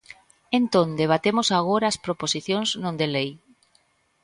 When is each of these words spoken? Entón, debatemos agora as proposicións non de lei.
Entón, 0.59 0.87
debatemos 1.01 1.47
agora 1.59 1.85
as 1.91 2.01
proposicións 2.05 2.69
non 2.83 2.93
de 2.99 3.07
lei. 3.15 3.29